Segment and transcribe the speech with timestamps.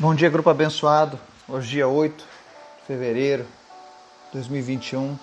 [0.00, 1.20] Bom dia, grupo abençoado.
[1.48, 5.16] Hoje, dia 8 de fevereiro de 2021.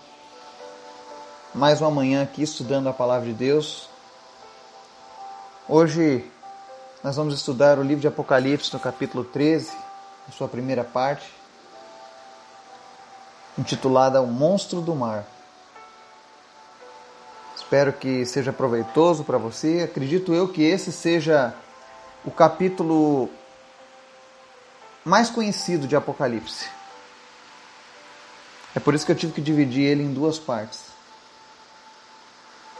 [1.54, 3.90] Mais uma manhã aqui estudando a palavra de Deus.
[5.68, 6.24] Hoje
[7.04, 9.74] nós vamos estudar o livro de Apocalipse no capítulo 13,
[10.30, 11.30] a sua primeira parte,
[13.60, 15.26] intitulada O Monstro do Mar.
[17.58, 19.82] Espero que seja proveitoso para você.
[19.84, 21.54] Acredito eu que esse seja
[22.24, 23.30] o capítulo
[25.04, 26.70] mais conhecido de Apocalipse.
[28.76, 30.86] É por isso que eu tive que dividir ele em duas partes.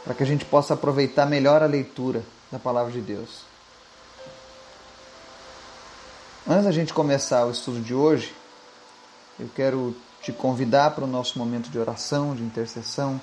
[0.04, 3.42] Para que a gente possa aproveitar melhor a leitura da palavra de Deus.
[6.48, 8.34] Antes da gente começar o estudo de hoje,
[9.38, 13.20] eu quero te convidar para o nosso momento de oração, de intercessão.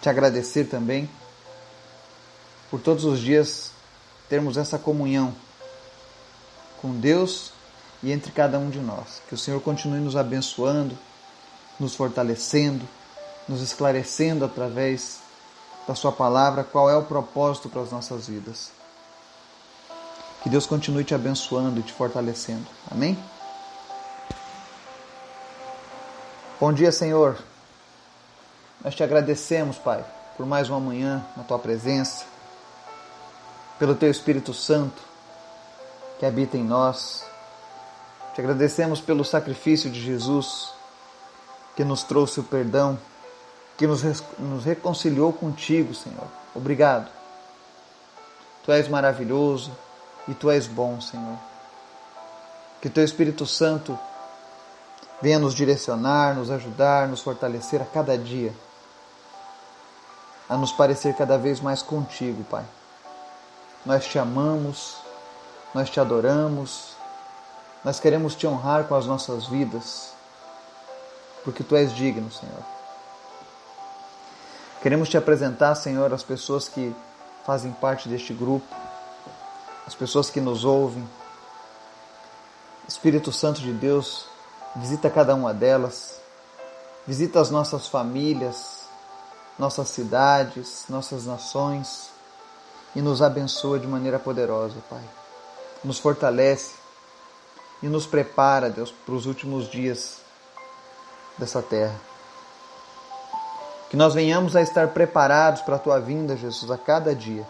[0.00, 1.08] Te agradecer também
[2.70, 3.72] por todos os dias
[4.28, 5.34] termos essa comunhão
[6.86, 7.50] com Deus
[8.02, 9.20] e entre cada um de nós.
[9.28, 10.96] Que o Senhor continue nos abençoando,
[11.80, 12.86] nos fortalecendo,
[13.48, 15.18] nos esclarecendo através
[15.86, 18.70] da Sua palavra qual é o propósito para as nossas vidas.
[20.42, 22.66] Que Deus continue te abençoando e te fortalecendo.
[22.88, 23.18] Amém?
[26.60, 27.36] Bom dia, Senhor.
[28.84, 30.04] Nós te agradecemos, Pai,
[30.36, 32.24] por mais uma manhã na tua presença,
[33.76, 35.15] pelo teu Espírito Santo
[36.18, 37.24] que habita em nós.
[38.34, 40.74] Te agradecemos pelo sacrifício de Jesus
[41.74, 42.98] que nos trouxe o perdão,
[43.76, 44.02] que nos,
[44.38, 46.26] nos reconciliou contigo, Senhor.
[46.54, 47.10] Obrigado.
[48.64, 49.70] Tu és maravilhoso
[50.26, 51.38] e tu és bom, Senhor.
[52.80, 53.98] Que teu Espírito Santo
[55.20, 58.52] venha nos direcionar, nos ajudar, nos fortalecer a cada dia,
[60.48, 62.64] a nos parecer cada vez mais contigo, Pai.
[63.84, 64.96] Nós te amamos
[65.76, 66.96] nós te adoramos,
[67.84, 70.10] nós queremos te honrar com as nossas vidas,
[71.44, 72.62] porque tu és digno, Senhor.
[74.80, 76.96] Queremos te apresentar, Senhor, as pessoas que
[77.44, 78.74] fazem parte deste grupo,
[79.86, 81.06] as pessoas que nos ouvem.
[82.88, 84.24] Espírito Santo de Deus,
[84.76, 86.18] visita cada uma delas,
[87.06, 88.86] visita as nossas famílias,
[89.58, 92.08] nossas cidades, nossas nações
[92.94, 95.02] e nos abençoa de maneira poderosa, Pai
[95.86, 96.74] nos fortalece
[97.82, 100.18] e nos prepara, Deus, para os últimos dias
[101.38, 101.94] dessa terra.
[103.88, 107.46] Que nós venhamos a estar preparados para a tua vinda, Jesus, a cada dia.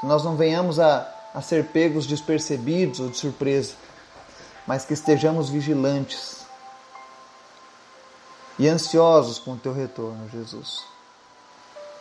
[0.00, 3.74] Que nós não venhamos a, a ser pegos despercebidos ou de surpresa,
[4.66, 6.40] mas que estejamos vigilantes
[8.58, 10.84] e ansiosos com o teu retorno, Jesus.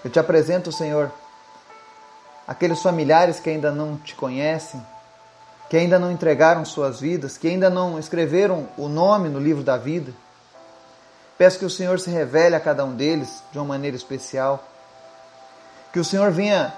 [0.03, 1.11] Eu te apresento, Senhor,
[2.47, 4.83] aqueles familiares que ainda não te conhecem,
[5.69, 9.77] que ainda não entregaram suas vidas, que ainda não escreveram o nome no livro da
[9.77, 10.11] vida.
[11.37, 14.63] Peço que o Senhor se revele a cada um deles de uma maneira especial.
[15.93, 16.73] Que o Senhor venha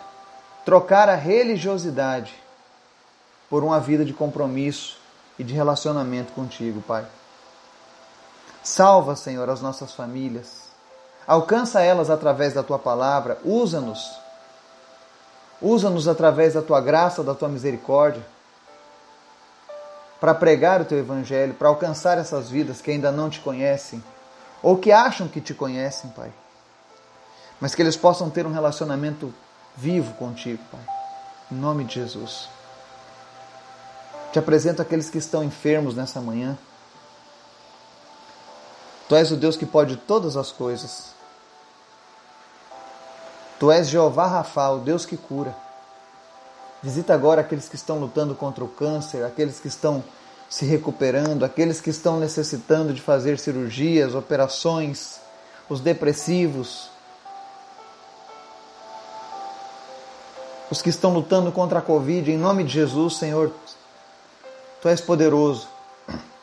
[0.66, 2.36] trocar a religiosidade
[3.50, 4.98] por uma vida de compromisso
[5.40, 7.06] e de relacionamento contigo, Pai.
[8.62, 10.70] Salva, Senhor, as nossas famílias.
[11.26, 13.40] Alcança elas através da tua palavra.
[13.44, 14.12] Usa-nos.
[15.62, 18.24] Usa-nos através da tua graça, da tua misericórdia
[20.22, 24.04] para pregar o teu evangelho, para alcançar essas vidas que ainda não te conhecem
[24.62, 26.32] ou que acham que te conhecem, Pai.
[27.60, 29.34] Mas que eles possam ter um relacionamento
[29.76, 30.82] vivo contigo, Pai.
[31.52, 32.48] Em nome de Jesus.
[34.32, 36.56] Te apresento aqueles que estão enfermos nessa manhã.
[39.10, 41.16] Tu és o Deus que pode todas as coisas.
[43.60, 45.56] Tu és Jeová Rafa, o Deus que cura.
[46.84, 50.04] Visita agora aqueles que estão lutando contra o câncer, aqueles que estão
[50.50, 55.22] se recuperando, aqueles que estão necessitando de fazer cirurgias, operações,
[55.70, 56.90] os depressivos,
[60.70, 63.52] os que estão lutando contra a Covid, em nome de Jesus, Senhor,
[64.82, 65.68] Tu és poderoso.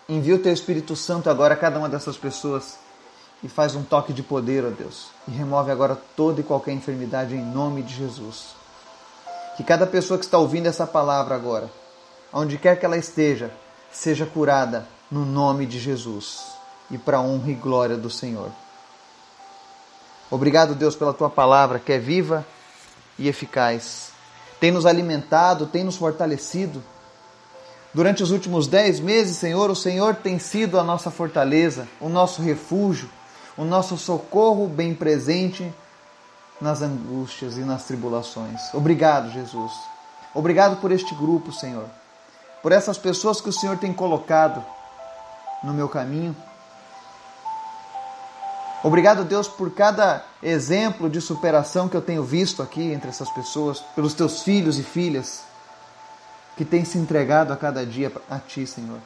[0.09, 2.79] Envia o Teu Espírito Santo agora a cada uma dessas pessoas
[3.43, 7.35] e faz um toque de poder, ó Deus, e remove agora toda e qualquer enfermidade
[7.35, 8.55] em nome de Jesus.
[9.59, 11.69] Que cada pessoa que está ouvindo essa palavra agora,
[12.33, 13.51] onde quer que ela esteja,
[13.91, 16.45] seja curada no nome de Jesus
[16.89, 18.53] e para a honra e glória do Senhor.
[20.31, 22.47] Obrigado, Deus, pela tua palavra que é viva
[23.19, 24.13] e eficaz.
[24.61, 26.81] Tem nos alimentado, tem nos fortalecido.
[27.93, 32.41] Durante os últimos dez meses, Senhor, o Senhor tem sido a nossa fortaleza, o nosso
[32.43, 33.11] refúgio,
[33.57, 35.75] o nosso socorro bem presente
[36.61, 38.61] nas angústias e nas tribulações.
[38.75, 39.73] Obrigado, Jesus.
[40.35, 41.89] Obrigado por este grupo, Senhor.
[42.63, 44.65] por essas pessoas que o Senhor tem colocado
[45.63, 46.35] no meu caminho.
[48.83, 53.81] Obrigado, Deus, por cada exemplo de superação que eu tenho visto aqui entre essas pessoas,
[53.95, 55.43] pelos teus filhos e filhas
[56.57, 58.99] que têm se entregado a cada dia a Ti, Senhor.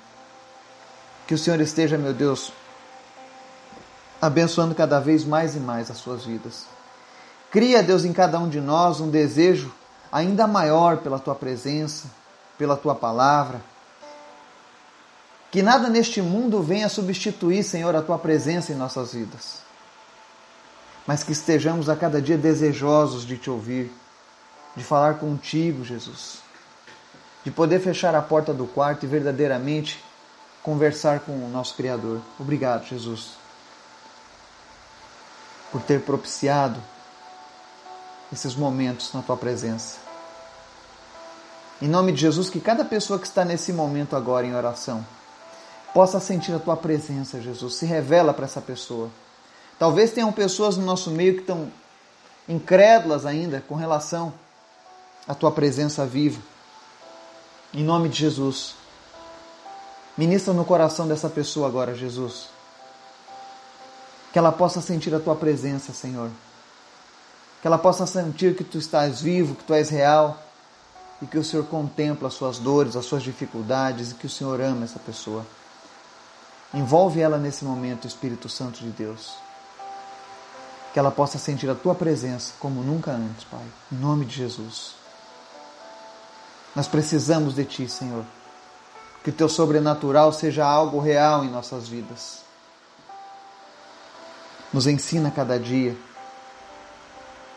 [1.27, 2.53] Que o Senhor esteja, meu Deus,
[4.21, 6.67] abençoando cada vez mais e mais as suas vidas.
[7.53, 9.73] Cria, Deus, em cada um de nós um desejo
[10.11, 12.09] ainda maior pela Tua presença,
[12.59, 13.61] pela Tua palavra.
[15.53, 19.63] Que nada neste mundo venha substituir, Senhor, a Tua presença em nossas vidas
[21.07, 23.93] mas que estejamos a cada dia desejosos de te ouvir,
[24.77, 26.39] de falar contigo, Jesus,
[27.45, 30.03] de poder fechar a porta do quarto e verdadeiramente
[30.63, 32.21] conversar com o nosso Criador.
[32.39, 33.33] Obrigado, Jesus,
[35.73, 36.81] por ter propiciado
[38.33, 39.99] esses momentos na tua presença.
[41.81, 45.05] Em nome de Jesus, que cada pessoa que está nesse momento agora em oração
[45.93, 47.75] possa sentir a tua presença, Jesus.
[47.75, 49.11] Se revela para essa pessoa
[49.83, 51.69] Talvez tenham pessoas no nosso meio que estão
[52.49, 54.33] incrédulas ainda com relação
[55.27, 56.41] à tua presença viva.
[57.75, 58.77] Em nome de Jesus.
[60.17, 62.47] Ministra no coração dessa pessoa agora, Jesus.
[64.33, 66.31] Que ela possa sentir a tua presença, Senhor.
[67.63, 70.39] Que ela possa sentir que tu estás vivo, que tu és real
[71.23, 74.61] e que o Senhor contempla as suas dores, as suas dificuldades e que o Senhor
[74.61, 75.47] ama essa pessoa.
[76.75, 79.41] Envolve ela nesse momento, Espírito Santo de Deus
[80.93, 83.65] que ela possa sentir a tua presença como nunca antes, Pai.
[83.91, 84.95] Em nome de Jesus.
[86.77, 88.25] Nós precisamos de ti, Senhor.
[89.25, 92.43] Que o teu sobrenatural seja algo real em nossas vidas.
[94.73, 95.97] Nos ensina cada dia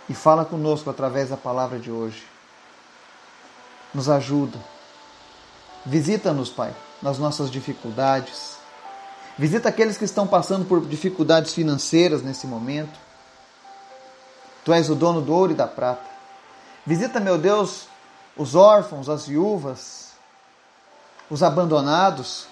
[0.09, 2.23] e fala conosco através da palavra de hoje.
[3.93, 4.57] Nos ajuda.
[5.85, 8.57] Visita-nos, Pai, nas nossas dificuldades.
[9.37, 12.97] Visita aqueles que estão passando por dificuldades financeiras nesse momento.
[14.63, 16.09] Tu és o dono do ouro e da prata.
[16.85, 17.87] Visita, meu Deus,
[18.35, 20.11] os órfãos, as viúvas,
[21.29, 22.47] os abandonados.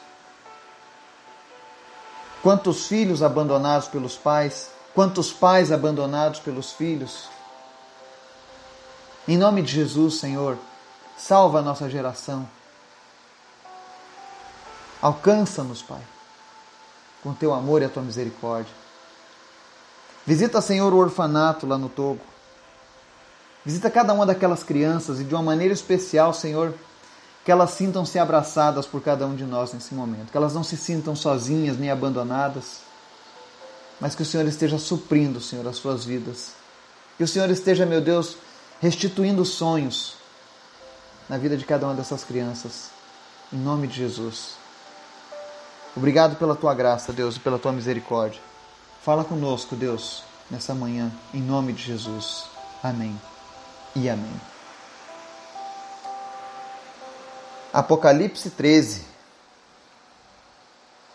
[2.41, 7.29] Quantos filhos abandonados pelos pais, quantos pais abandonados pelos filhos.
[9.27, 10.57] Em nome de Jesus, Senhor,
[11.17, 12.47] salva a nossa geração.
[15.01, 16.01] Alcança-nos, Pai,
[17.21, 18.73] com teu amor e a tua misericórdia.
[20.25, 22.21] Visita, Senhor, o orfanato lá no Togo.
[23.65, 26.73] Visita cada uma daquelas crianças e de uma maneira especial, Senhor,
[27.45, 30.75] que elas sintam-se abraçadas por cada um de nós nesse momento, que elas não se
[30.75, 32.81] sintam sozinhas nem abandonadas,
[34.01, 36.51] mas que o Senhor esteja suprindo, Senhor, as suas vidas.
[37.17, 38.37] Que o Senhor esteja, meu Deus,
[38.83, 40.15] restituindo sonhos
[41.29, 42.89] na vida de cada uma dessas crianças.
[43.53, 44.55] Em nome de Jesus.
[45.95, 48.41] Obrigado pela tua graça, Deus, e pela tua misericórdia.
[49.01, 52.43] Fala conosco, Deus, nessa manhã, em nome de Jesus.
[52.83, 53.17] Amém
[53.95, 54.41] e amém.
[57.71, 59.05] Apocalipse 13,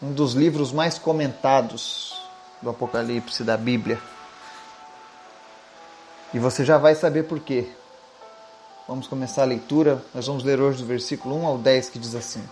[0.01, 2.19] um dos livros mais comentados
[2.63, 4.01] do Apocalipse da Bíblia.
[6.33, 7.69] E você já vai saber por quê.
[8.87, 10.03] Vamos começar a leitura.
[10.15, 12.43] Nós vamos ler hoje do versículo 1 ao 10 que diz assim: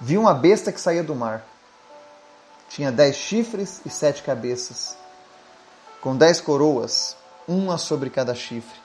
[0.00, 1.44] Vi uma besta que saía do mar
[2.68, 4.96] tinha dez chifres e sete cabeças,
[6.00, 8.78] com dez coroas, uma sobre cada chifre,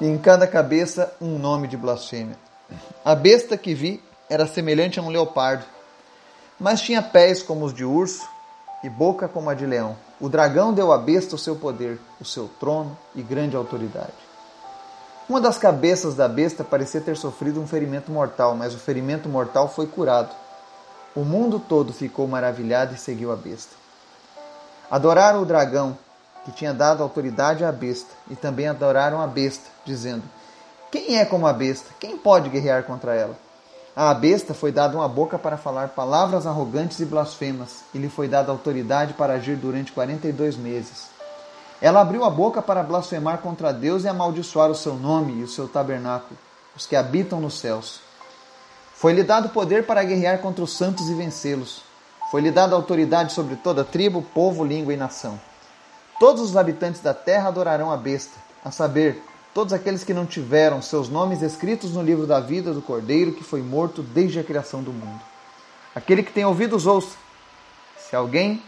[0.00, 2.36] e em cada cabeça um nome de blasfêmia.
[3.04, 5.64] A besta que vi era semelhante a um leopardo,
[6.58, 8.26] mas tinha pés como os de urso
[8.84, 9.96] e boca como a de leão.
[10.22, 14.12] O dragão deu à besta o seu poder, o seu trono e grande autoridade.
[15.28, 19.68] Uma das cabeças da besta parecia ter sofrido um ferimento mortal, mas o ferimento mortal
[19.68, 20.32] foi curado.
[21.12, 23.74] O mundo todo ficou maravilhado e seguiu a besta.
[24.88, 25.98] Adoraram o dragão,
[26.44, 30.22] que tinha dado autoridade à besta, e também adoraram a besta, dizendo:
[30.92, 31.90] Quem é como a besta?
[31.98, 33.36] Quem pode guerrear contra ela?
[33.94, 38.26] À besta foi dada uma boca para falar palavras arrogantes e blasfemas, e lhe foi
[38.26, 41.08] dada autoridade para agir durante 42 meses.
[41.80, 45.48] Ela abriu a boca para blasfemar contra Deus e amaldiçoar o seu nome e o
[45.48, 46.38] seu tabernáculo,
[46.74, 48.00] os que habitam nos céus.
[48.94, 51.82] Foi-lhe dado poder para guerrear contra os santos e vencê-los.
[52.30, 55.38] Foi-lhe dada autoridade sobre toda tribo, povo, língua e nação.
[56.18, 59.22] Todos os habitantes da terra adorarão a besta, a saber,
[59.54, 63.44] todos aqueles que não tiveram seus nomes escritos no livro da vida do Cordeiro que
[63.44, 65.20] foi morto desde a criação do mundo.
[65.94, 67.16] Aquele que tem ouvidos, ouça.
[67.98, 68.62] Se alguém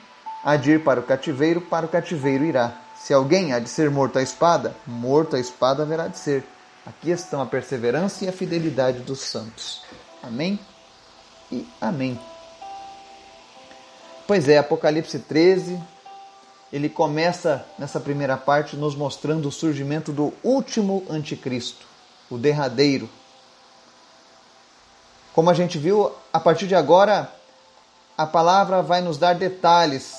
[0.44, 2.80] há de ir para o cativeiro, para o cativeiro irá.
[2.96, 6.44] Se alguém há de ser morto à espada, morto à espada haverá de ser.
[6.86, 9.82] Aqui estão a perseverança e a fidelidade dos santos.
[10.22, 10.58] Amém
[11.50, 12.20] e amém.
[14.26, 15.78] Pois é, Apocalipse 13,
[16.74, 21.86] ele começa nessa primeira parte nos mostrando o surgimento do último anticristo,
[22.28, 23.08] o derradeiro.
[25.32, 27.32] Como a gente viu, a partir de agora,
[28.18, 30.16] a palavra vai nos dar detalhes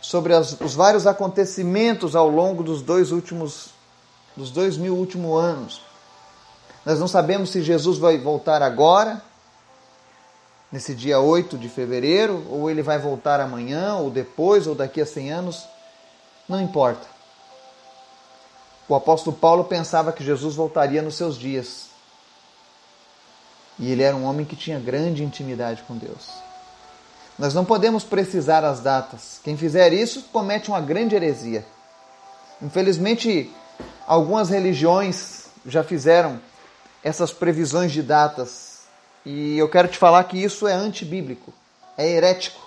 [0.00, 3.70] sobre as, os vários acontecimentos ao longo dos dois últimos,
[4.36, 5.80] dos dois mil últimos anos.
[6.84, 9.20] Nós não sabemos se Jesus vai voltar agora,
[10.70, 15.06] nesse dia 8 de fevereiro, ou ele vai voltar amanhã, ou depois, ou daqui a
[15.06, 15.75] 100 anos.
[16.48, 17.06] Não importa.
[18.88, 21.86] O apóstolo Paulo pensava que Jesus voltaria nos seus dias.
[23.78, 26.30] E ele era um homem que tinha grande intimidade com Deus.
[27.38, 29.40] Nós não podemos precisar as datas.
[29.42, 31.66] Quem fizer isso comete uma grande heresia.
[32.62, 33.52] Infelizmente,
[34.06, 36.40] algumas religiões já fizeram
[37.02, 38.82] essas previsões de datas.
[39.24, 41.52] E eu quero te falar que isso é antibíblico,
[41.98, 42.60] é herético,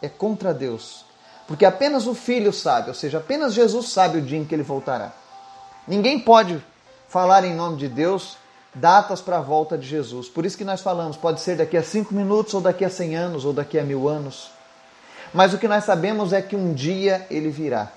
[0.00, 1.05] é contra Deus.
[1.46, 4.62] Porque apenas o Filho sabe, ou seja, apenas Jesus sabe o dia em que ele
[4.62, 5.12] voltará.
[5.86, 6.62] Ninguém pode
[7.08, 8.36] falar em nome de Deus
[8.74, 10.28] datas para a volta de Jesus.
[10.28, 13.14] Por isso que nós falamos, pode ser daqui a cinco minutos, ou daqui a cem
[13.14, 14.50] anos, ou daqui a mil anos.
[15.32, 17.90] Mas o que nós sabemos é que um dia ele virá.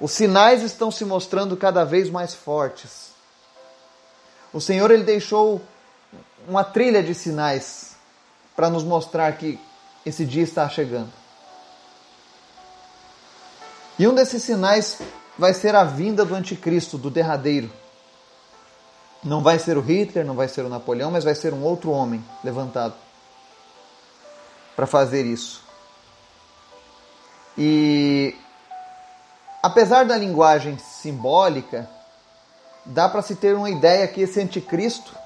[0.00, 3.10] Os sinais estão se mostrando cada vez mais fortes.
[4.52, 5.62] O Senhor ele deixou
[6.46, 7.96] uma trilha de sinais
[8.54, 9.58] para nos mostrar que
[10.04, 11.10] esse dia está chegando.
[13.98, 14.98] E um desses sinais
[15.38, 17.70] vai ser a vinda do anticristo, do derradeiro.
[19.24, 21.90] Não vai ser o Hitler, não vai ser o Napoleão, mas vai ser um outro
[21.90, 22.94] homem levantado
[24.76, 25.64] para fazer isso.
[27.56, 28.36] E
[29.62, 31.88] apesar da linguagem simbólica,
[32.84, 35.16] dá para se ter uma ideia que esse anticristo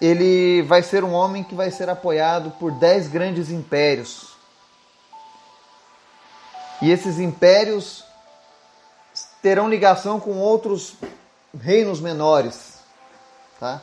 [0.00, 4.37] ele vai ser um homem que vai ser apoiado por dez grandes impérios.
[6.80, 8.04] E esses impérios
[9.42, 10.94] terão ligação com outros
[11.60, 12.78] reinos menores,
[13.58, 13.82] tá?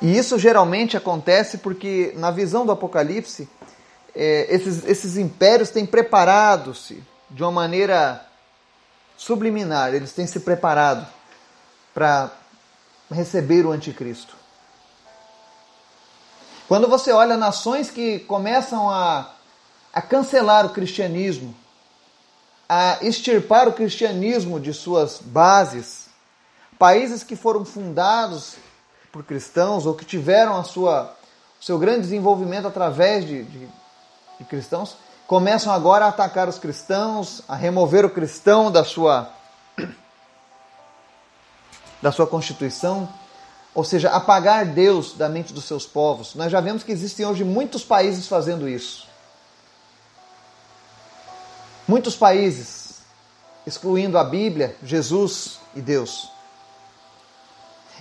[0.00, 3.48] E isso geralmente acontece porque, na visão do Apocalipse,
[4.14, 8.24] é, esses, esses impérios têm preparado-se de uma maneira
[9.16, 11.06] subliminar, eles têm se preparado
[11.94, 12.30] para
[13.10, 14.36] receber o anticristo.
[16.68, 19.30] Quando você olha nações que começam a,
[19.96, 21.56] a cancelar o cristianismo,
[22.68, 26.10] a extirpar o cristianismo de suas bases,
[26.78, 28.56] países que foram fundados
[29.10, 31.16] por cristãos ou que tiveram a sua,
[31.58, 33.66] o seu grande desenvolvimento através de, de,
[34.38, 39.32] de cristãos, começam agora a atacar os cristãos, a remover o cristão da sua
[42.02, 43.08] da sua constituição,
[43.74, 46.34] ou seja, apagar Deus da mente dos seus povos.
[46.34, 49.15] Nós já vemos que existem hoje muitos países fazendo isso.
[51.86, 53.00] Muitos países
[53.66, 56.30] excluindo a Bíblia, Jesus e Deus.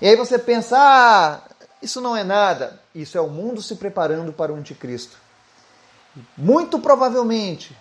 [0.01, 1.41] E aí você pensa, ah,
[1.81, 2.79] isso não é nada.
[2.93, 5.17] Isso é o mundo se preparando para o anticristo.
[6.37, 7.75] Muito provavelmente,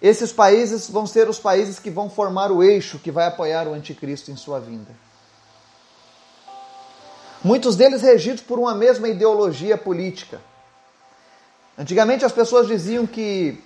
[0.00, 3.74] esses países vão ser os países que vão formar o eixo que vai apoiar o
[3.74, 4.90] anticristo em sua vinda.
[7.42, 10.40] Muitos deles regidos por uma mesma ideologia política.
[11.76, 13.62] Antigamente as pessoas diziam que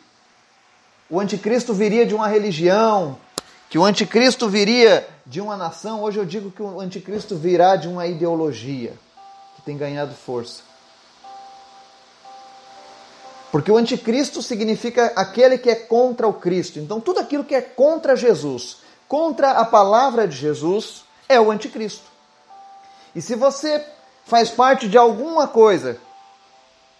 [1.12, 3.18] o anticristo viria de uma religião,
[3.68, 6.02] que o anticristo viria de uma nação.
[6.02, 8.94] Hoje eu digo que o anticristo virá de uma ideologia
[9.54, 10.62] que tem ganhado força.
[13.50, 16.78] Porque o anticristo significa aquele que é contra o Cristo.
[16.78, 22.06] Então, tudo aquilo que é contra Jesus, contra a palavra de Jesus, é o anticristo.
[23.14, 23.84] E se você
[24.24, 25.98] faz parte de alguma coisa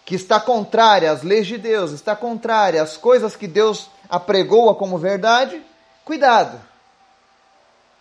[0.05, 4.95] que está contrária às leis de Deus, está contrária às coisas que Deus apregoa como
[4.99, 5.59] verdade,
[6.05, 6.61] cuidado.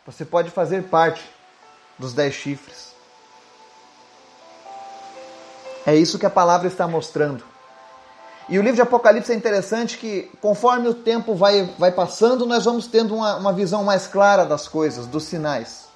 [0.04, 1.24] Você pode fazer parte
[1.98, 2.92] dos dez chifres.
[5.86, 7.42] É isso que a palavra está mostrando.
[8.46, 12.66] E o livro de Apocalipse é interessante que, conforme o tempo vai, vai passando, nós
[12.66, 15.86] vamos tendo uma, uma visão mais clara das coisas, dos sinais.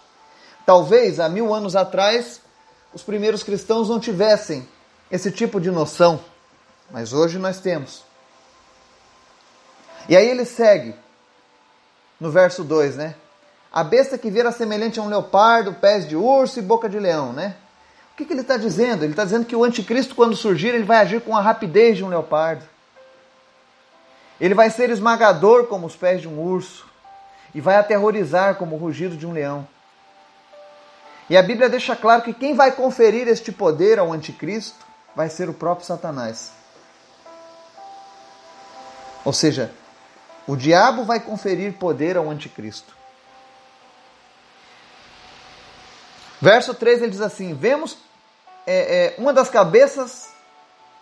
[0.65, 2.41] Talvez há mil anos atrás
[2.95, 4.67] os primeiros cristãos não tivessem
[5.11, 6.19] esse tipo de noção,
[6.91, 8.07] mas hoje nós temos.
[10.09, 10.95] E aí ele segue
[12.21, 13.15] no verso 2, né?
[13.73, 17.33] A besta que vira semelhante a um leopardo, pés de urso e boca de leão,
[17.33, 17.57] né?
[18.13, 19.05] O que, que ele está dizendo?
[19.05, 22.05] Ele está dizendo que o anticristo, quando surgir, ele vai agir com a rapidez de
[22.05, 22.65] um leopardo.
[24.41, 26.87] Ele vai ser esmagador como os pés de um urso
[27.55, 29.69] e vai aterrorizar como o rugido de um leão.
[31.29, 35.49] E a Bíblia deixa claro que quem vai conferir este poder ao anticristo vai ser
[35.49, 36.53] o próprio Satanás.
[39.25, 39.73] Ou seja,
[40.47, 42.95] o diabo vai conferir poder ao anticristo.
[46.41, 47.99] Verso 3 ele diz assim: Vemos
[48.67, 50.31] é, é, uma das cabeças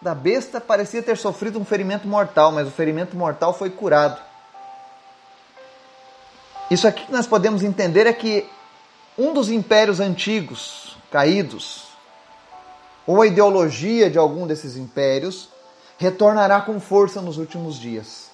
[0.00, 4.20] da besta parecia ter sofrido um ferimento mortal, mas o ferimento mortal foi curado.
[6.70, 8.48] Isso aqui que nós podemos entender é que
[9.18, 11.84] um dos impérios antigos caídos,
[13.06, 15.48] ou a ideologia de algum desses impérios,
[15.98, 18.33] retornará com força nos últimos dias.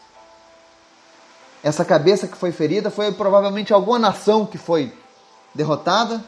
[1.62, 4.93] Essa cabeça que foi ferida foi provavelmente alguma nação que foi
[5.55, 6.25] derrotada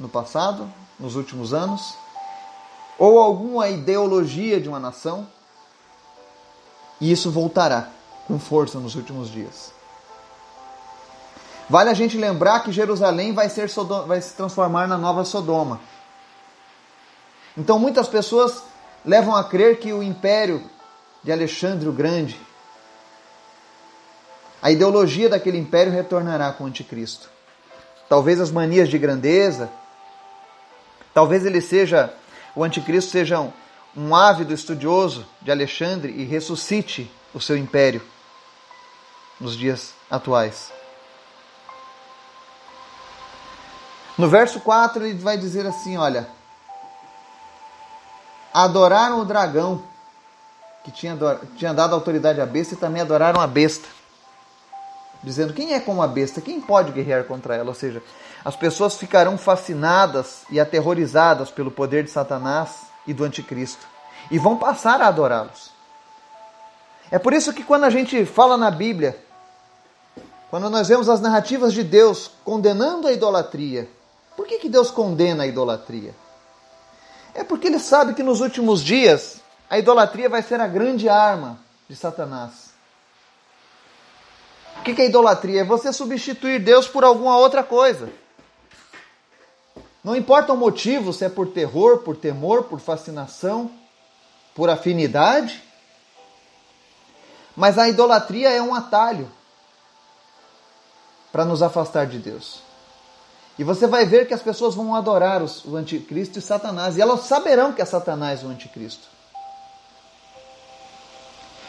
[0.00, 1.94] no passado, nos últimos anos,
[2.98, 5.26] ou alguma ideologia de uma nação,
[7.00, 7.88] e isso voltará
[8.26, 9.72] com força nos últimos dias.
[11.68, 13.68] Vale a gente lembrar que Jerusalém vai, ser
[14.06, 15.80] vai se transformar na nova Sodoma.
[17.56, 18.62] Então muitas pessoas
[19.04, 20.62] levam a crer que o império
[21.22, 22.40] de Alexandre o Grande,
[24.62, 27.28] a ideologia daquele império retornará com o anticristo.
[28.08, 29.68] Talvez as manias de grandeza,
[31.12, 32.14] talvez ele seja,
[32.54, 33.52] o anticristo seja um,
[33.96, 38.00] um ávido estudioso de Alexandre e ressuscite o seu império
[39.40, 40.70] nos dias atuais.
[44.16, 46.28] No verso 4 ele vai dizer assim: olha,
[48.54, 49.82] adoraram o dragão,
[50.84, 51.18] que tinha,
[51.56, 53.88] tinha dado autoridade à besta, e também adoraram a besta.
[55.22, 56.40] Dizendo: quem é como a besta?
[56.40, 57.68] Quem pode guerrear contra ela?
[57.68, 58.02] Ou seja,
[58.44, 63.86] as pessoas ficarão fascinadas e aterrorizadas pelo poder de Satanás e do anticristo
[64.30, 65.70] e vão passar a adorá-los.
[67.10, 69.18] É por isso que quando a gente fala na Bíblia,
[70.50, 73.88] quando nós vemos as narrativas de Deus condenando a idolatria,
[74.36, 76.14] por que, que Deus condena a idolatria?
[77.34, 81.58] É porque ele sabe que nos últimos dias a idolatria vai ser a grande arma
[81.88, 82.61] de Satanás.
[84.82, 85.60] O que é idolatria?
[85.60, 88.10] É você substituir Deus por alguma outra coisa.
[90.02, 93.70] Não importa o motivo, se é por terror, por temor, por fascinação,
[94.56, 95.62] por afinidade,
[97.54, 99.30] mas a idolatria é um atalho
[101.30, 102.60] para nos afastar de Deus.
[103.56, 107.20] E você vai ver que as pessoas vão adorar o anticristo e Satanás, e elas
[107.20, 109.06] saberão que é Satanás o anticristo.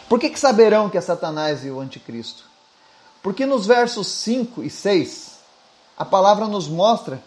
[0.09, 2.52] Por que, que saberão que é Satanás e o anticristo?
[3.23, 5.39] Porque nos versos 5 e 6,
[5.97, 7.23] a palavra nos mostra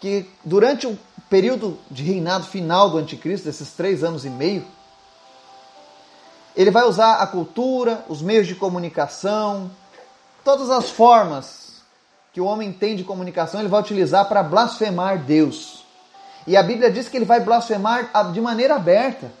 [0.00, 0.96] que durante o
[1.28, 4.64] período de reinado final do anticristo, desses três anos e meio,
[6.54, 9.68] ele vai usar a cultura, os meios de comunicação,
[10.44, 11.82] todas as formas
[12.32, 15.84] que o homem tem de comunicação, ele vai utilizar para blasfemar Deus.
[16.46, 19.32] E a Bíblia diz que ele vai blasfemar de maneira aberta.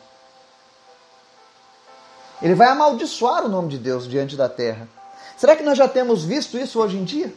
[2.42, 4.88] Ele vai amaldiçoar o nome de Deus diante da terra.
[5.36, 7.34] Será que nós já temos visto isso hoje em dia?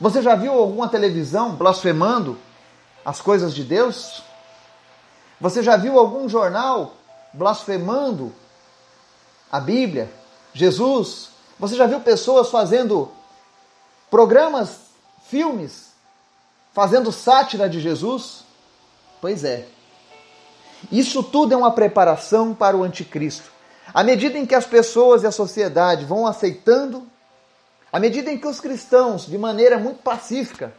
[0.00, 2.38] Você já viu alguma televisão blasfemando
[3.04, 4.22] as coisas de Deus?
[5.40, 6.94] Você já viu algum jornal
[7.32, 8.32] blasfemando
[9.50, 10.10] a Bíblia,
[10.52, 11.30] Jesus?
[11.58, 13.12] Você já viu pessoas fazendo
[14.10, 14.80] Programas,
[15.28, 15.88] filmes,
[16.72, 18.42] fazendo sátira de Jesus?
[19.20, 19.68] Pois é.
[20.90, 23.50] Isso tudo é uma preparação para o anticristo.
[23.92, 27.06] À medida em que as pessoas e a sociedade vão aceitando,
[27.92, 30.72] à medida em que os cristãos, de maneira muito pacífica,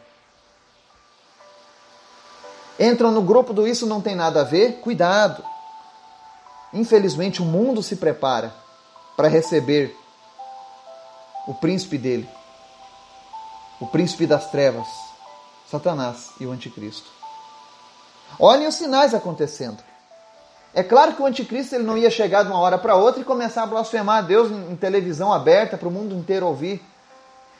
[2.78, 5.44] entram no grupo do isso não tem nada a ver, cuidado.
[6.72, 8.54] Infelizmente, o mundo se prepara
[9.16, 9.94] para receber
[11.46, 12.28] o príncipe dele
[13.80, 14.86] o príncipe das trevas,
[15.68, 17.10] Satanás e o anticristo.
[18.38, 19.82] Olhem os sinais acontecendo.
[20.72, 23.24] É claro que o anticristo ele não ia chegar de uma hora para outra e
[23.24, 26.80] começar a blasfemar a Deus em televisão aberta para o mundo inteiro ouvir.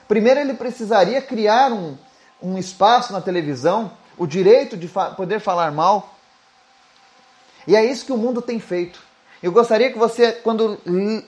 [0.07, 1.97] Primeiro ele precisaria criar um,
[2.41, 6.15] um espaço na televisão, o direito de fa poder falar mal.
[7.67, 9.01] E é isso que o mundo tem feito.
[9.43, 10.79] Eu gostaria que você, quando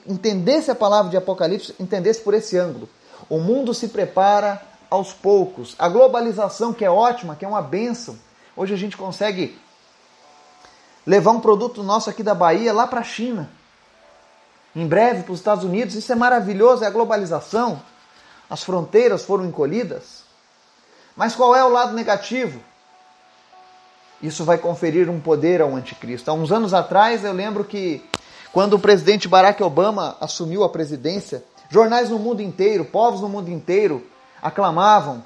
[0.07, 2.87] entendesse a palavra de Apocalipse, entendesse por esse ângulo.
[3.27, 5.75] O mundo se prepara aos poucos.
[5.79, 8.15] A globalização, que é ótima, que é uma benção.
[8.55, 9.57] Hoje a gente consegue
[11.05, 13.49] levar um produto nosso aqui da Bahia lá para a China.
[14.75, 15.95] Em breve para os Estados Unidos.
[15.95, 17.81] Isso é maravilhoso, é a globalização.
[18.49, 20.23] As fronteiras foram encolhidas.
[21.15, 22.59] Mas qual é o lado negativo?
[24.21, 26.31] Isso vai conferir um poder ao anticristo.
[26.31, 28.03] Há uns anos atrás, eu lembro que
[28.51, 33.49] quando o presidente Barack Obama assumiu a presidência, jornais no mundo inteiro, povos no mundo
[33.49, 34.05] inteiro
[34.41, 35.23] aclamavam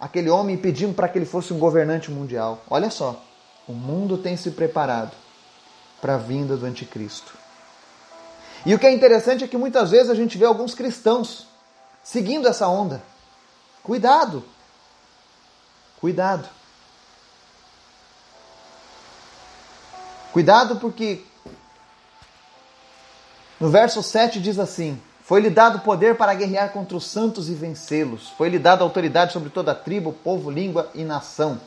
[0.00, 2.62] aquele homem e pediam para que ele fosse um governante mundial.
[2.68, 3.22] Olha só,
[3.66, 5.12] o mundo tem se preparado
[6.00, 7.32] para a vinda do anticristo.
[8.66, 11.46] E o que é interessante é que muitas vezes a gente vê alguns cristãos
[12.02, 13.02] seguindo essa onda.
[13.82, 14.44] Cuidado!
[16.00, 16.48] Cuidado!
[20.32, 21.24] Cuidado porque
[23.60, 28.30] no verso 7 diz assim: Foi-lhe dado poder para guerrear contra os santos e vencê-los.
[28.30, 31.60] Foi-lhe dada autoridade sobre toda a tribo, povo, língua e nação.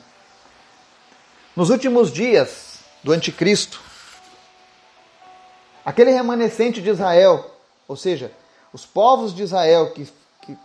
[1.57, 3.81] Nos últimos dias do anticristo,
[5.83, 7.49] aquele remanescente de Israel,
[7.87, 8.31] ou seja,
[8.71, 10.07] os povos de Israel que,
[10.43, 10.55] que,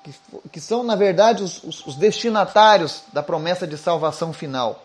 [0.53, 4.85] que, são, na verdade, os, os, os destinatários da promessa de salvação final,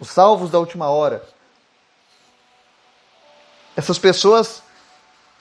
[0.00, 1.24] os salvos da última hora.
[3.76, 4.60] Essas pessoas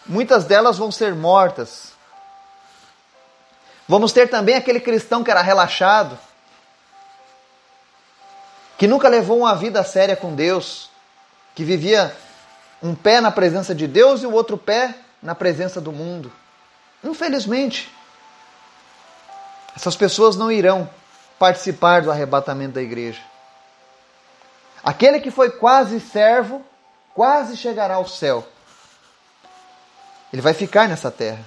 [0.05, 1.93] muitas delas vão ser mortas.
[3.87, 6.19] Vamos ter também aquele cristão que era relaxado,
[8.77, 10.89] que nunca levou uma vida séria com Deus,
[11.55, 12.15] que vivia
[12.81, 16.31] um pé na presença de Deus e o outro pé na presença do mundo.
[17.03, 17.91] Infelizmente,
[19.75, 20.89] essas pessoas não irão
[21.39, 23.21] participar do arrebatamento da igreja.
[24.83, 26.63] Aquele que foi quase servo,
[27.13, 28.47] quase chegará ao céu.
[30.31, 31.45] Ele vai ficar nessa terra.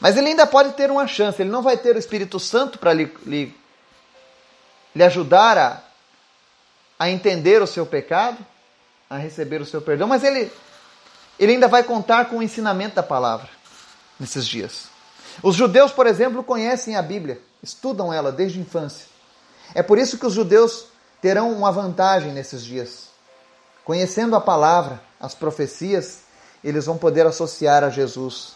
[0.00, 1.40] Mas ele ainda pode ter uma chance.
[1.40, 3.54] Ele não vai ter o Espírito Santo para lhe, lhe,
[4.94, 5.80] lhe ajudar a,
[6.98, 8.38] a entender o seu pecado,
[9.08, 10.50] a receber o seu perdão, mas ele,
[11.38, 13.48] ele ainda vai contar com o ensinamento da palavra
[14.18, 14.86] nesses dias.
[15.42, 19.06] Os judeus, por exemplo, conhecem a Bíblia, estudam ela desde a infância.
[19.74, 20.86] É por isso que os judeus
[21.20, 23.08] terão uma vantagem nesses dias.
[23.84, 26.20] Conhecendo a palavra, as profecias,
[26.62, 28.54] eles vão poder associar a Jesus.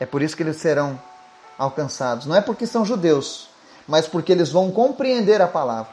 [0.00, 1.00] É por isso que eles serão
[1.56, 2.26] alcançados.
[2.26, 3.48] Não é porque são judeus,
[3.86, 5.92] mas porque eles vão compreender a palavra.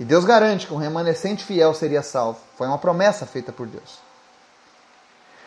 [0.00, 2.40] E Deus garante que um remanescente fiel seria salvo.
[2.56, 3.98] Foi uma promessa feita por Deus.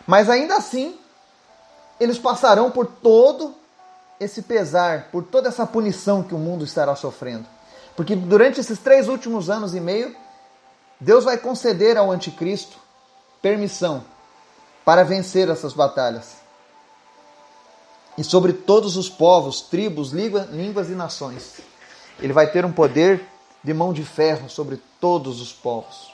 [0.06, 0.98] Mas ainda assim,
[1.98, 3.54] eles passarão por todo
[4.18, 7.46] esse pesar, por toda essa punição que o mundo estará sofrendo.
[7.94, 10.14] Porque durante esses três últimos anos e meio,
[11.00, 12.78] Deus vai conceder ao anticristo
[13.42, 14.04] permissão
[14.84, 16.45] para vencer essas batalhas.
[18.16, 21.60] E sobre todos os povos, tribos, línguas e nações.
[22.18, 23.22] Ele vai ter um poder
[23.62, 26.12] de mão de ferro sobre todos os povos.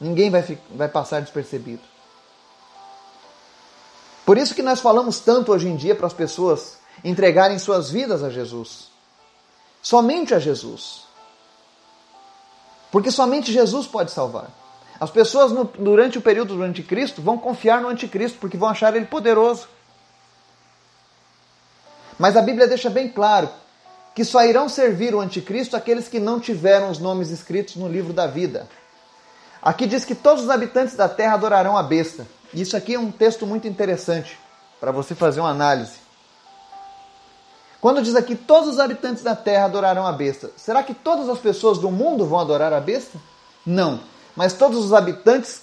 [0.00, 1.82] Ninguém vai, vai passar despercebido.
[4.24, 8.22] Por isso que nós falamos tanto hoje em dia para as pessoas entregarem suas vidas
[8.24, 8.90] a Jesus.
[9.82, 11.04] Somente a Jesus.
[12.90, 14.50] Porque somente Jesus pode salvar.
[14.98, 18.96] As pessoas, no, durante o período do anticristo, vão confiar no anticristo porque vão achar
[18.96, 19.68] ele poderoso.
[22.18, 23.48] Mas a Bíblia deixa bem claro
[24.14, 28.12] que só irão servir o anticristo aqueles que não tiveram os nomes escritos no livro
[28.12, 28.68] da vida.
[29.60, 32.26] Aqui diz que todos os habitantes da terra adorarão a besta.
[32.54, 34.38] Isso aqui é um texto muito interessante
[34.80, 35.98] para você fazer uma análise.
[37.80, 41.38] Quando diz aqui todos os habitantes da terra adorarão a besta, será que todas as
[41.38, 43.18] pessoas do mundo vão adorar a besta?
[43.64, 44.00] Não
[44.36, 45.62] mas todos os habitantes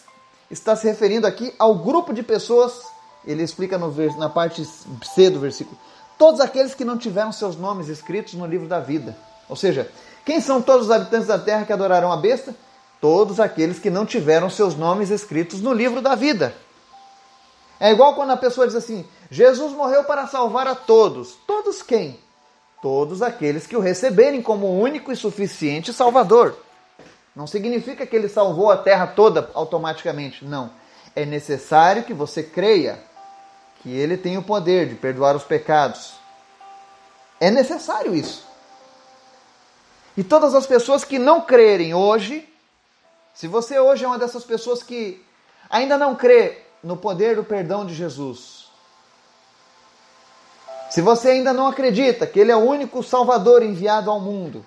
[0.49, 2.81] está se referindo aqui ao grupo de pessoas,
[3.25, 5.77] ele explica no, na parte C do versículo,
[6.17, 9.15] todos aqueles que não tiveram seus nomes escritos no livro da vida.
[9.49, 9.89] Ou seja,
[10.25, 12.55] quem são todos os habitantes da terra que adorarão a besta?
[13.01, 16.55] Todos aqueles que não tiveram seus nomes escritos no livro da vida.
[17.79, 21.35] É igual quando a pessoa diz assim: Jesus morreu para salvar a todos.
[21.45, 22.17] Todos quem?
[22.81, 26.55] Todos aqueles que o receberem como único e suficiente Salvador.
[27.35, 30.45] Não significa que ele salvou a terra toda automaticamente.
[30.45, 30.71] Não.
[31.15, 32.99] É necessário que você creia
[33.83, 36.13] que ele tem o poder de perdoar os pecados.
[37.39, 38.47] É necessário isso.
[40.15, 42.47] E todas as pessoas que não crerem hoje,
[43.33, 45.23] se você hoje é uma dessas pessoas que
[45.69, 48.63] ainda não crê no poder do perdão de Jesus,
[50.89, 54.65] se você ainda não acredita que Ele é o único Salvador enviado ao mundo,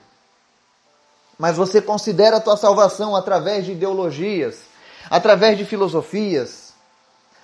[1.39, 4.63] mas você considera a tua salvação através de ideologias,
[5.09, 6.66] através de filosofias.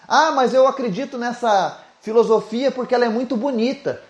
[0.06, 4.02] Ah, mas eu acredito nessa filosofia porque ela é muito bonita.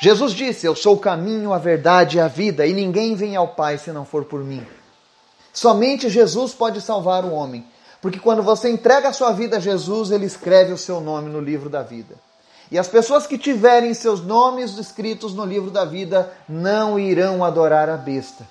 [0.00, 3.48] Jesus disse: Eu sou o caminho, a verdade e a vida, e ninguém vem ao
[3.48, 4.64] Pai se não for por mim.
[5.52, 7.66] Somente Jesus pode salvar o homem,
[8.00, 11.40] porque quando você entrega a sua vida a Jesus, ele escreve o seu nome no
[11.40, 12.14] livro da vida.
[12.70, 17.88] E as pessoas que tiverem seus nomes escritos no livro da vida não irão adorar
[17.88, 18.46] a besta.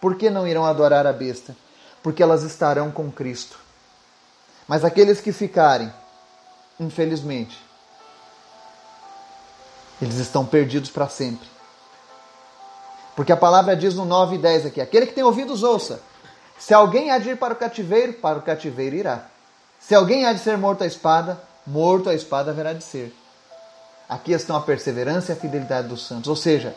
[0.00, 1.54] Por que não irão adorar a besta?
[2.02, 3.67] Porque elas estarão com Cristo.
[4.68, 5.90] Mas aqueles que ficarem,
[6.78, 7.58] infelizmente,
[10.00, 11.48] Eles estão perdidos para sempre.
[13.16, 16.00] Porque a palavra diz no 9 e 10 aqui: aquele que tem ouvidos, ouça.
[16.58, 19.26] Se alguém há de ir para o cativeiro, para o cativeiro irá.
[19.80, 23.14] Se alguém há de ser morto à espada, morto à espada haverá de ser.
[24.08, 26.28] Aqui estão a perseverança e a fidelidade dos santos.
[26.28, 26.74] Ou seja,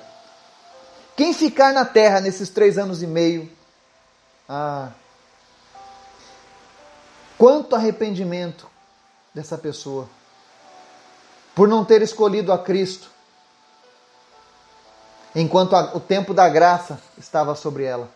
[1.15, 3.49] quem ficar na terra nesses três anos e meio,
[4.47, 4.89] ah,
[7.41, 8.67] quanto arrependimento
[9.33, 10.07] dessa pessoa
[11.55, 13.09] por não ter escolhido a Cristo,
[15.33, 18.07] enquanto o tempo da graça estava sobre ela,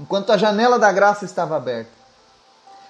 [0.00, 1.92] enquanto a janela da graça estava aberta.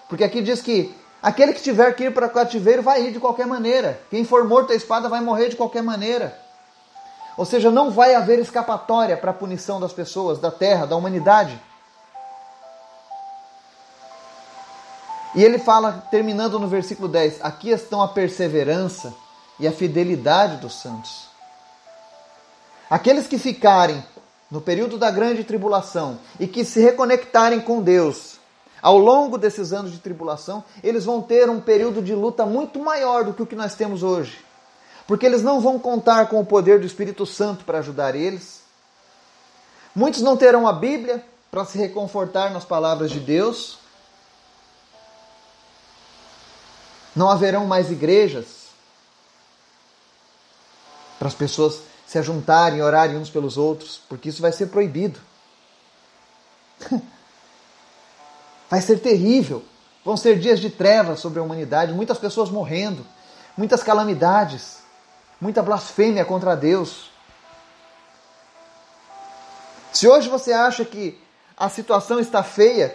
[0.08, 3.20] Porque aqui diz que aquele que tiver que ir para o cativeiro vai ir de
[3.20, 4.00] qualquer maneira.
[4.08, 6.34] Quem for morto à espada vai morrer de qualquer maneira.
[7.36, 11.60] Ou seja, não vai haver escapatória para a punição das pessoas, da terra, da humanidade.
[15.34, 19.14] E ele fala, terminando no versículo 10: Aqui estão a perseverança
[19.58, 21.28] e a fidelidade dos santos.
[22.88, 24.02] Aqueles que ficarem
[24.50, 28.38] no período da grande tribulação e que se reconectarem com Deus
[28.80, 33.24] ao longo desses anos de tribulação, eles vão ter um período de luta muito maior
[33.24, 34.38] do que o que nós temos hoje.
[35.06, 38.62] Porque eles não vão contar com o poder do Espírito Santo para ajudar eles.
[39.94, 43.78] Muitos não terão a Bíblia para se reconfortar nas palavras de Deus.
[47.18, 48.68] Não haverão mais igrejas
[51.18, 55.18] para as pessoas se ajuntarem, orarem uns pelos outros, porque isso vai ser proibido.
[58.70, 59.64] Vai ser terrível.
[60.04, 63.04] Vão ser dias de trevas sobre a humanidade, muitas pessoas morrendo,
[63.56, 64.76] muitas calamidades,
[65.40, 67.10] muita blasfêmia contra Deus.
[69.90, 71.18] Se hoje você acha que
[71.56, 72.94] a situação está feia,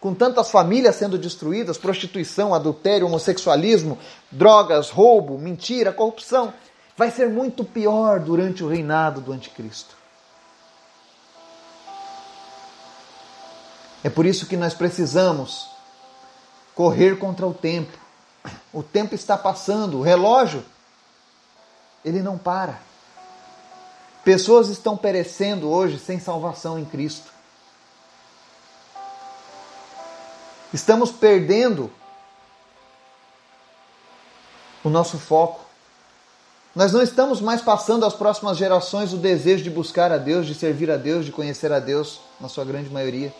[0.00, 3.98] com tantas famílias sendo destruídas, prostituição, adultério, homossexualismo,
[4.30, 6.54] drogas, roubo, mentira, corrupção,
[6.96, 9.94] vai ser muito pior durante o reinado do Anticristo.
[14.02, 15.68] É por isso que nós precisamos
[16.74, 17.98] correr contra o tempo.
[18.72, 20.64] O tempo está passando, o relógio,
[22.02, 22.80] ele não para.
[24.24, 27.30] Pessoas estão perecendo hoje sem salvação em Cristo.
[30.72, 31.90] Estamos perdendo
[34.84, 35.64] o nosso foco.
[36.74, 40.54] Nós não estamos mais passando às próximas gerações o desejo de buscar a Deus, de
[40.54, 43.34] servir a Deus, de conhecer a Deus, na sua grande maioria.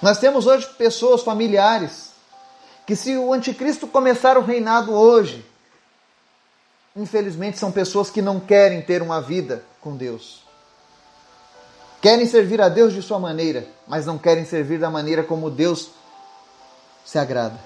[0.00, 2.12] Nós temos hoje pessoas familiares
[2.86, 5.44] que, se o anticristo começar o reinado hoje,
[6.96, 10.43] infelizmente são pessoas que não querem ter uma vida com Deus.
[12.04, 15.88] Querem servir a Deus de sua maneira, mas não querem servir da maneira como Deus
[17.02, 17.58] se agrada.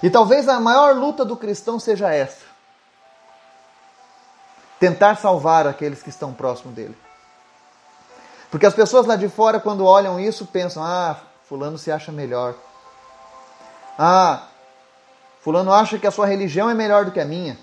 [0.00, 2.44] E talvez a maior luta do cristão seja essa:
[4.78, 6.96] tentar salvar aqueles que estão próximo dele.
[8.52, 12.54] Porque as pessoas lá de fora, quando olham isso, pensam: ah, Fulano se acha melhor.
[13.98, 14.46] Ah,
[15.40, 17.58] Fulano acha que a sua religião é melhor do que a minha.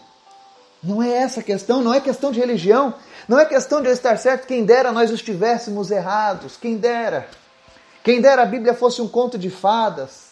[0.85, 2.93] Não é essa a questão, não é questão de religião,
[3.27, 4.45] não é questão de eu estar certo.
[4.45, 7.27] Quem dera nós estivéssemos errados, quem dera.
[8.03, 10.25] Quem dera a Bíblia fosse um conto de fadas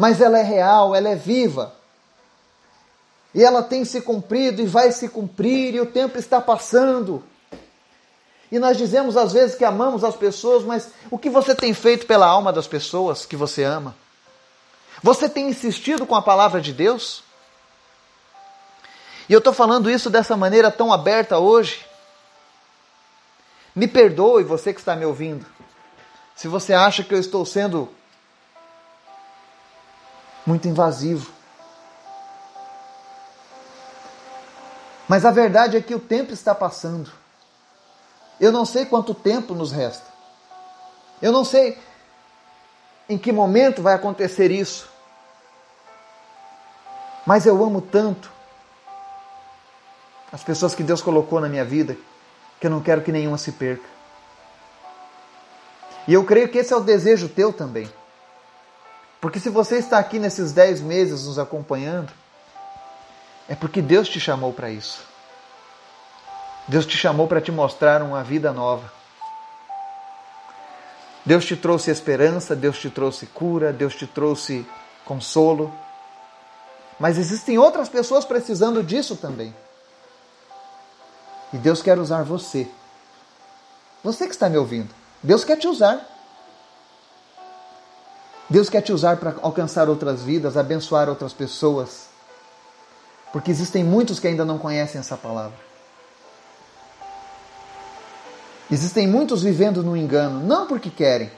[0.00, 1.74] mas ela é real, ela é viva.
[3.34, 7.22] E ela tem se cumprido e vai se cumprir, e o tempo está passando.
[8.50, 12.06] E nós dizemos às vezes que amamos as pessoas, mas o que você tem feito
[12.06, 13.94] pela alma das pessoas que você ama?
[15.02, 17.22] Você tem insistido com a palavra de Deus?
[19.30, 21.86] E eu estou falando isso dessa maneira tão aberta hoje.
[23.76, 25.46] Me perdoe, você que está me ouvindo,
[26.34, 27.88] se você acha que eu estou sendo
[30.44, 31.30] muito invasivo.
[35.06, 37.12] Mas a verdade é que o tempo está passando.
[38.40, 40.10] Eu não sei quanto tempo nos resta.
[41.22, 41.78] Eu não sei
[43.08, 44.90] em que momento vai acontecer isso.
[47.24, 48.39] Mas eu amo tanto
[50.32, 51.96] as pessoas que Deus colocou na minha vida
[52.60, 53.88] que eu não quero que nenhuma se perca.
[56.06, 57.90] E eu creio que esse é o desejo teu também.
[59.20, 62.12] Porque se você está aqui nesses dez meses nos acompanhando,
[63.48, 65.02] é porque Deus te chamou para isso.
[66.68, 68.92] Deus te chamou para te mostrar uma vida nova.
[71.24, 74.66] Deus te trouxe esperança, Deus te trouxe cura, Deus te trouxe
[75.04, 75.72] consolo.
[76.98, 79.54] Mas existem outras pessoas precisando disso também.
[81.52, 82.68] E Deus quer usar você.
[84.02, 84.94] Você que está me ouvindo.
[85.22, 86.06] Deus quer te usar.
[88.48, 92.08] Deus quer te usar para alcançar outras vidas, abençoar outras pessoas.
[93.32, 95.56] Porque existem muitos que ainda não conhecem essa palavra.
[98.70, 101.30] Existem muitos vivendo no engano, não porque querem,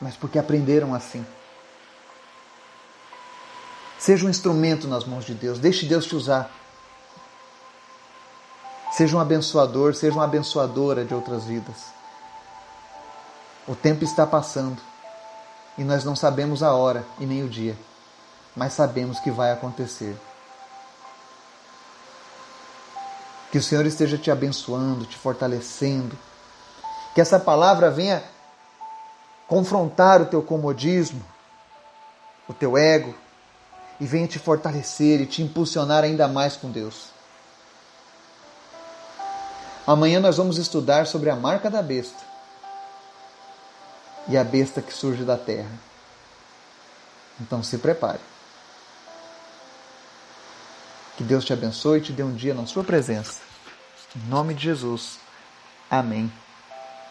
[0.00, 1.26] mas porque aprenderam assim.
[3.98, 6.50] Seja um instrumento nas mãos de Deus, deixe Deus te usar.
[8.98, 11.76] Seja um abençoador, seja uma abençoadora de outras vidas.
[13.64, 14.82] O tempo está passando
[15.78, 17.78] e nós não sabemos a hora e nem o dia,
[18.56, 20.16] mas sabemos que vai acontecer.
[23.52, 26.18] Que o Senhor esteja te abençoando, te fortalecendo.
[27.14, 28.20] Que essa palavra venha
[29.46, 31.24] confrontar o teu comodismo,
[32.48, 33.14] o teu ego,
[34.00, 37.16] e venha te fortalecer e te impulsionar ainda mais com Deus.
[39.88, 42.22] Amanhã nós vamos estudar sobre a marca da besta
[44.28, 45.70] e a besta que surge da terra.
[47.40, 48.20] Então se prepare.
[51.16, 53.40] Que Deus te abençoe e te dê um dia na sua presença.
[54.14, 55.18] Em nome de Jesus.
[55.90, 56.30] Amém.